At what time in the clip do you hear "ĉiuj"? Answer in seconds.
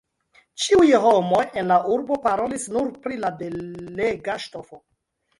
0.61-0.85